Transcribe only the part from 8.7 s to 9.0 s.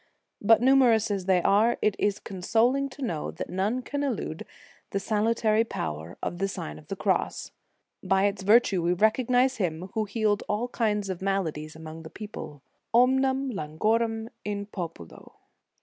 we